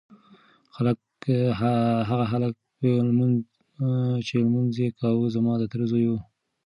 هغه 2.09 2.23
هلک 2.31 2.55
چې 4.27 4.35
لمونځ 4.47 4.73
یې 4.83 4.89
کاوه 4.99 5.27
زما 5.35 5.53
د 5.59 5.63
تره 5.71 5.85
زوی 5.91 6.05
و. 6.09 6.13